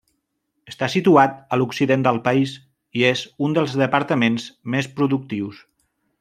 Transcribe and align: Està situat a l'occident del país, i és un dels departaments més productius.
Està 0.71 0.87
situat 0.93 1.35
a 1.57 1.59
l'occident 1.61 2.05
del 2.07 2.17
país, 2.29 2.55
i 3.01 3.05
és 3.11 3.21
un 3.49 3.55
dels 3.59 3.77
departaments 3.83 4.49
més 4.77 4.91
productius. 4.99 5.63